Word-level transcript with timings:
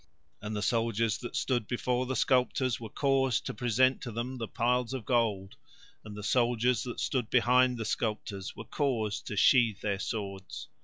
And 0.41 0.55
the 0.55 0.63
soldiers 0.63 1.19
that 1.19 1.35
stood 1.35 1.67
before 1.67 2.07
the 2.07 2.15
sculptors 2.15 2.79
were 2.81 2.89
caused 2.89 3.45
to 3.45 3.53
present 3.53 4.01
to 4.01 4.11
them 4.11 4.37
the 4.39 4.47
piles 4.47 4.95
of 4.95 5.05
gold, 5.05 5.57
and 6.03 6.15
the 6.17 6.23
soldiers 6.23 6.81
that 6.85 6.99
stood 6.99 7.29
behind 7.29 7.77
the 7.77 7.85
sculptors 7.85 8.55
were 8.55 8.65
caused 8.65 9.27
to 9.27 9.35
sheath 9.37 9.81
their 9.81 9.99
swords. 9.99 10.69